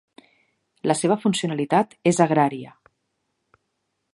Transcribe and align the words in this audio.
La 0.91 0.95
seva 1.01 1.17
funcionalitat 1.25 1.93
és 2.13 2.23
agrària. 2.27 2.73